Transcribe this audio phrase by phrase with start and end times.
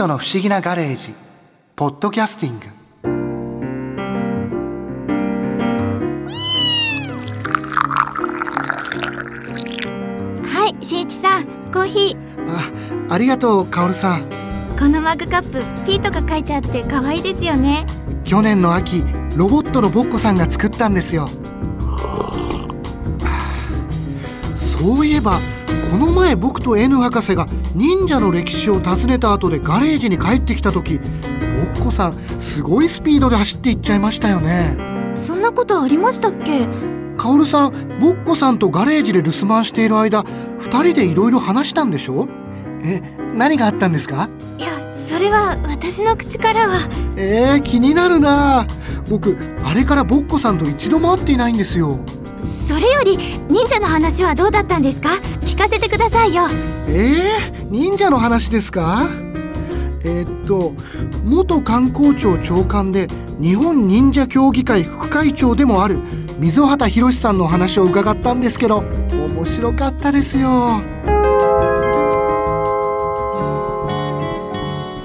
[0.00, 1.12] トの不思議なガレージ。
[1.76, 2.66] ポッドキャスティング。
[10.48, 12.16] はいしんいちさんコーヒー。
[13.10, 14.22] あありがとうカオルさん。
[14.78, 17.84] このマグカップピートが書いてあって可愛いですよね。
[18.24, 19.04] 去年の秋
[19.36, 21.28] ロボットのボッコさんが作ったんですよ。
[24.54, 25.32] そういえば
[25.90, 34.76] この前僕と N 博士が忍者の歴史を訪ねた後でガレージに帰ってきた時ボッコさんすごいスピードで走っていっちゃいましたよね。
[35.16, 36.66] そんなことありましたっけ？
[37.16, 40.24] カオルさんボッコさんとガレージで留守番している間
[40.58, 42.28] 二人でいろいろ話したんでしょ？
[42.82, 43.02] え
[43.34, 44.28] 何があったんですか？
[44.58, 46.88] いやそれは私の口からは。
[47.16, 48.66] えー、気になるな。
[49.08, 51.98] 僕あれからボッコさんと一度も会っていないんですよ。
[52.40, 53.18] それより
[53.50, 55.10] 忍者の話はどうだったんですか？
[55.10, 56.44] 聞かせてくださいよ。
[56.88, 59.06] えー、忍者の話ですか？
[60.02, 60.72] えーっと
[61.22, 65.98] 元観光庁長官で日本忍者協議会副会長でもある
[66.38, 68.78] 溝端博さんのお話を伺ったんですけど
[69.10, 70.80] 面白かったですよ。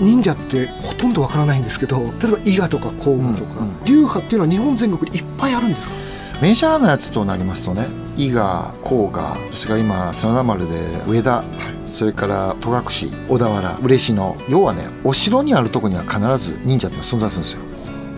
[0.00, 3.84] 忍者ってほとんどわからないんですけど例えば伊賀とか甲賀とか、うんうん。
[3.84, 5.94] 流派っていうのは日本全国にいっぱいあるんですか？
[6.42, 7.86] メジャーなやつとなりますとね
[8.20, 10.76] 伊賀甲賀それから今真田丸で
[11.08, 11.42] 上田、
[11.88, 12.82] それから戸隠
[13.28, 17.62] 小田原嬉野要はねお城にあるとこには必ず忍者って存在するんですよ。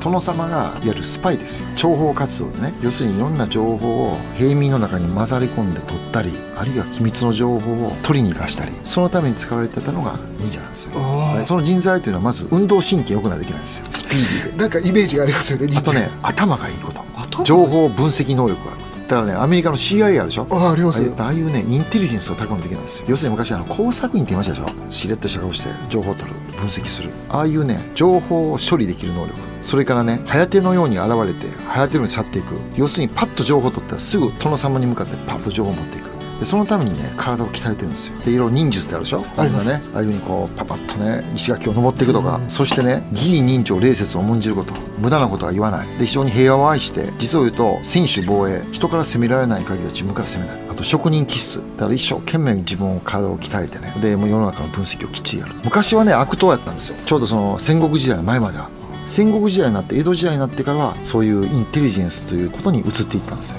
[0.02, 1.68] 殿様がいわゆるスパイですよ。
[1.76, 10.90] 諜報活動でね要するにいろんな情報を平民の中に混ざり込んで取ったりあるいは機密の情報を取りに生かしたりそのために使われてたのが忍者なんですよ。
[10.96, 13.86] あその人材というのはまず運動神経良くないといけないんですよ。
[13.90, 14.58] スピーディーで。
[14.58, 17.00] なんかイメージがありますよねあとね頭がいいこと。
[17.14, 20.46] 頭情報分析能力があるだからねアメリカの CIA あるでしょ？
[20.50, 21.00] ああります。
[21.00, 23.06] ああいうああいうねインテリジェンスが高めていけないんですよ。
[23.08, 24.90] 要するに昔あの工作員って言いましたでしょ？
[24.90, 27.10] しれっとした顔して情報を取る分析する。
[27.28, 29.38] ああいうね情報を処理できる能力。
[29.60, 32.54] それからね早手のように現れて早手のように去っていく。
[32.76, 36.11] 要するにパッと情報を取ったらすぐ殿様に向かってパッと情報を持っていく
[36.42, 38.18] でそのためにね体を鍛えてるんですよ。
[38.18, 39.24] でいろいろ忍術ってあるでしょ？
[39.36, 45.86] あれがねああいうふうにこうパパッとね石垣を登っていくとか、そしてね義理人情礼節を重んじること無駄なことは言わない。
[45.98, 50.60] で非常に平和を愛して実を言うと専守防衛人から責められない限りは自分から責めない。
[50.68, 51.62] あと職人気質。
[51.76, 53.94] だから一生懸命に自分を体を鍛えてね。
[54.02, 55.54] でもう世の中の分析をきっちりやる。
[55.64, 56.96] 昔はね悪党やったんですよ。
[57.06, 58.68] ちょうどその戦国時代の前までは。
[59.06, 63.58] 戦国時代になって江戸時代になってからはそういうインテリジェンスということに移っていったんですよ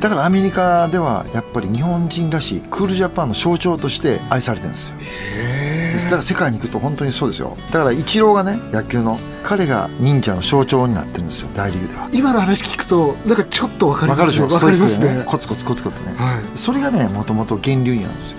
[0.00, 4.94] だからアメリカではやっぱり日本人らしいクールジャパンの象徴として愛されてるんですよ。
[6.04, 7.54] だから世界に行くと本当にそうですよ。
[7.70, 12.08] だからイチローがね野球の彼が忍者の象徴になってるんですよ大リーグでは。
[12.12, 14.54] 今の話聞くとなんかちょっとわかりますわかるでしょ？
[14.54, 14.96] わかりますね。
[14.96, 16.14] ストイックでコツコツコツコツね。
[16.16, 18.38] はい、それがねもともと源流になんですよ。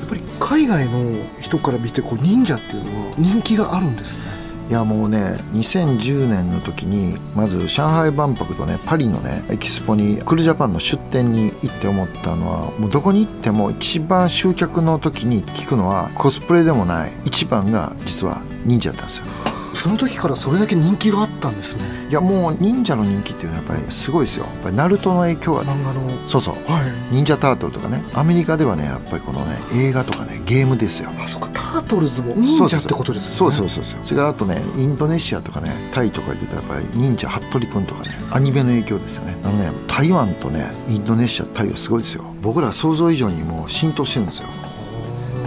[0.00, 4.30] やっぱり海外の人から見てこう忍者っていうのは人気があるんですね
[4.68, 19.53] いやもうね2010年の時にまず上海万博とねパリのねエキスポにクールジャパンの出店に行って思ったのはもうどこに行っても一番集客の時に聞くのはコスプレでもない一番が実は忍者だったんですよ。
[19.84, 21.82] その時からそれだけ人気があったんですね。
[22.08, 24.46] いやもう忍者の人気っていうのはやっぱりすごいですよ。
[24.46, 25.72] やっぱりナルトの影響がね。
[25.72, 26.08] 漫画の。
[26.26, 26.54] そうそう。
[26.54, 27.14] はい。
[27.14, 28.02] 忍者タートルとかね。
[28.14, 31.10] アメリカではねやっぱりこのね映画とかねゲームですよ。
[31.22, 31.48] あそっか。
[31.52, 33.36] タートルズも忍者ってことですよね。
[33.36, 34.00] そうそうそうそう。
[34.02, 39.36] それからあとねインドネシアとかねタイとか行くとやっぱり忍者服部君とかねアニメの影響ですよね。
[39.44, 42.24] あのね台湾とねインドネシアタイはすごいですよ。
[42.40, 44.48] 僕ら想像以上にもう浸透してるんですよ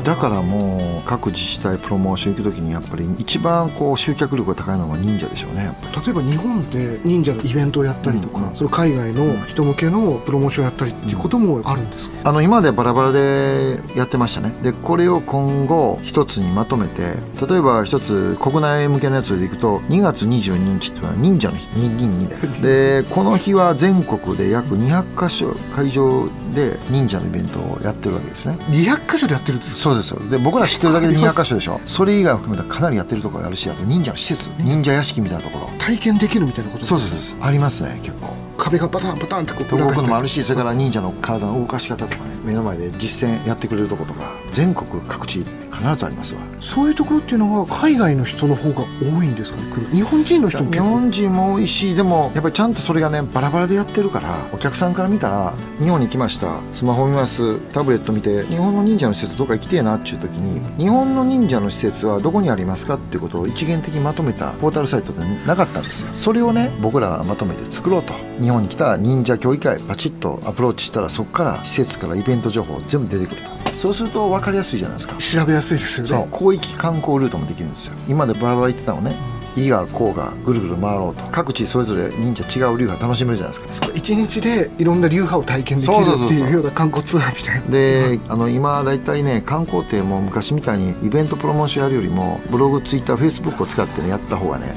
[0.08, 5.70] だからもう各自治体プロモーション行く時にやっぱり一番こう集客力が高いのは忍者でしょうね。
[6.06, 8.56] 例えば日本で忍者のイベントをやったりとか、うん。
[8.56, 14.54] その海外の人向けのプロモーションをやったりっていうこともあるんですか、あの今までバラバラでやってましたね。
[14.64, 28.58] でこれを今後一つにまとめて例えば一つ国内向けのやつでいくと2月22日っていうのは忍者の日222で でこの日は全国で約200箇所会場で忍者のイベントをやってるわけですね。
[28.70, 29.97] 200箇所でやってるんですか？
[30.04, 30.38] そうですよ。
[30.38, 31.80] で僕ら知ってるだけで200箇所でしょ。
[31.86, 34.50] それ以外を含めたらかなりやってるところがあるしあと忍者の施設。
[34.60, 34.94] 忍者。
[34.94, 35.78] 屋敷みたいなところ。
[35.78, 38.34] 体験できるみたいなことそうそうそうありますね結構。
[38.58, 44.22] 壁がパタンパタンってこう動くのもあるるしそれから忍者の体の動かし方とかね目の前で実践やってくれるとことか
[44.52, 45.46] 全国各地
[45.78, 46.42] 必ずありますわ。
[46.60, 49.60] そういうところっていうのは海外の人の方が多いんですか？
[49.60, 50.90] ね日本人の人も日結構。
[50.90, 56.60] 本人も多いしでもやっぱりちゃんとそれがねバラバラでやってるからお客さんから見たら日本に来ました。
[56.72, 57.60] スマホ見ます。
[57.72, 58.44] タブレット見て。
[58.46, 66.10] 日本の忍者の施設どっか行きてえなっていう時に日本の忍者の施設はどこにありますかっていうことを一元的にまとめたポータルサイトでなかったんですよ。
[66.14, 68.14] それをね僕らがまとめて作ろうと。
[68.42, 73.58] 日本に来たら忍者協議会パチッとアプローチしたらそこから施設からイベント情報全部出てくると。
[73.78, 75.16] そうすると分かりやすいじゃないですか。
[75.18, 76.10] 調べやすいですよね。
[76.10, 76.38] そう。
[76.38, 77.94] 広域観光ルートもできるんですよ。
[78.08, 79.14] 今までバラバラ言ってたのね。
[79.56, 81.24] 伊賀甲賀ぐるぐる回ろうと。
[81.32, 83.90] 各地それぞれ忍者違う流派楽しめるじゃないですか。
[83.96, 87.68] 一日でいろんな流派を体験できるっていうような観光ツアーみたいな。
[87.68, 94.76] であの今大体ね観光ってもう昔みたいにイベントプロモーションやるよりもブログツイッターフェイスブックを使ってねやった方がね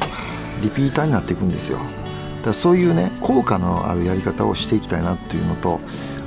[0.63, 1.77] リピーターになっていくんですよ。
[1.77, 1.91] だか
[2.47, 5.79] らそういうね効果のあるやり方をしていきたいなっていうのと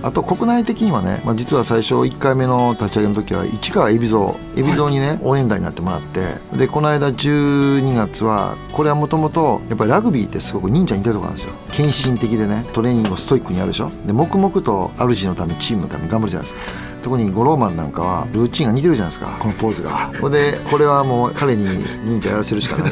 [0.04, 11.54] あと国内的にはね、まあ、実は最初1回目の立ち上げの時は市川海老蔵海老蔵にね、応援団になってもらってでこの間12月はこれはもともとやっぱりラグビーってすごく忍者に似てるところなんですよ。
[11.72, 13.90] 献身的でねトレーニングをストイックにやるでしょ。
[14.06, 16.94] で黙々と主のためチームのために頑張るじゃないですか。
[17.04, 19.38] 特に五郎丸なんかはルーチンが似てるじゃないですか。
[19.40, 20.12] このポーズが。
[20.22, 21.66] ほんでこれはもう彼に
[22.06, 22.92] 忍者やらせるしかない。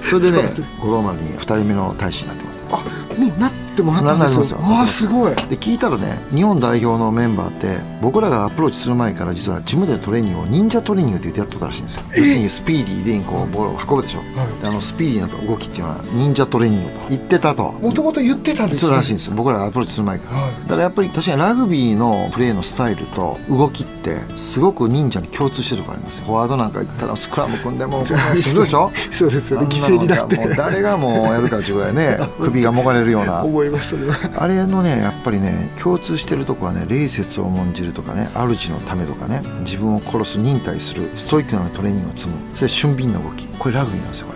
[0.00, 4.58] それでね 五郎丸に2人目の大使になってもらってあもうなってもらったんですよ。
[4.58, 5.34] ななりああすごい。
[5.34, 12.02] で聞いたらね日本代表のメンバーって僕らがアプローチする前から実はジムでトレーニングを忍者トレーニングって言ってやっとったらしいんですよ。
[12.10, 14.20] 要するにスピーディーでこうボールを運ぶでしょ、
[14.62, 17.72] であのスピーディーな動きっていうのは忍者トレーニングと言ってたと。
[17.72, 19.34] もともと言ってたんですそうらしいんですよ。
[19.36, 20.52] 僕らがアプローチする前から、はい。
[20.62, 26.24] だからやっぱり確かにラグビーのプレーのスタイルと動きってすごく忍者に共通してるところありますよ。
[26.26, 28.90] フォワードなんか行ったらスクラム組んでもうしんどいでしょ。
[29.12, 42.56] そうですよね犠牲になってもう誰がもうやるかっていうぐらいね 首がもがれるような思いますそれはあれのねやっぱりね共通してるとこはね礼節を重んじるとかね主のためとかね自分を殺す忍耐するストイックなトレーニングを積む。
[42.56, 43.46] それ俊敏な動き。
[43.58, 44.31] これラグビーなんですよ。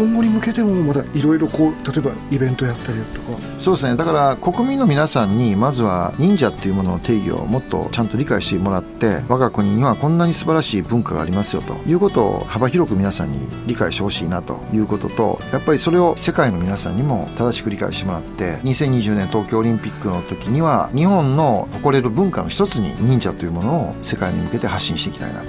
[0.00, 3.38] 今後に向けてもまだいろいろこう例えばイベントやったりとか。
[3.58, 3.96] そうですね。
[3.96, 11.74] だから国民の皆さんにまずは忍者っていうものの定義をもっとちゃんと理解してもらって我が国にはこんなに素晴らしい文化がありますよと。
[11.86, 25.46] いうことを幅広く皆さんに理解してほしいなということとやっぱりそれを世界の皆さんにも正しく理解してもらって2020年東京オリンピックの時には日本の誇れる文化の一つに忍者というものを世界に向けて発信していきたいなと。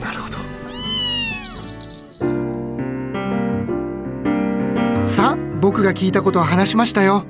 [0.00, 0.47] なるほど
[5.68, 7.26] 僕が聞いたことを話しましたよ。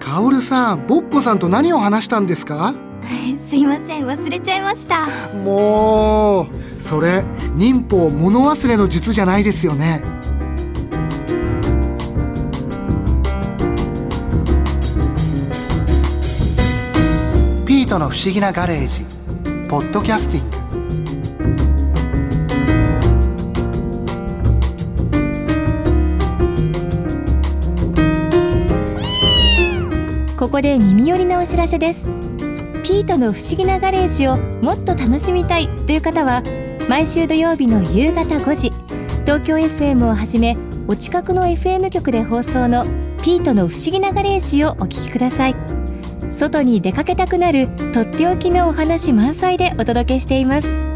[0.00, 2.74] カオルさんボッポさんと何を話したんですか？
[3.48, 5.06] すいません忘れちゃいました。
[5.44, 7.22] もうそれ
[7.54, 10.02] 忍法物忘れの術じゃないですよね。
[17.64, 19.04] ピートの不思議なガレージ
[19.68, 20.57] ポッドキャスティング
[30.48, 32.06] ここで耳寄りなお知らせです。
[32.82, 36.42] ピートの不思議なガレージをもっと楽しみたいという方は
[36.88, 38.72] 毎週土曜日の夕方5時
[39.26, 40.56] 東京 FM をはじめ
[40.86, 42.86] お近くの FM 局で放送の
[43.22, 45.54] ピートの不思議なガレージをお聞きください。
[46.32, 50.87] 外に出かけたくなるとっておきのお話満載でお届けしています。